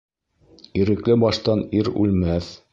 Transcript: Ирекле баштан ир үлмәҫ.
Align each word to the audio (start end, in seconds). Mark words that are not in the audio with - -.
Ирекле 0.79 1.19
баштан 1.25 1.63
ир 1.83 1.95
үлмәҫ. 2.05 2.53